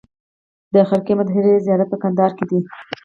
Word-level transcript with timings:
د 0.73 0.75
خرقې 0.89 1.13
مطهرې 1.19 1.63
زیارت 1.65 1.87
په 1.91 1.97
کندهار 2.03 2.31
کې 2.37 2.45
دی 2.49 2.59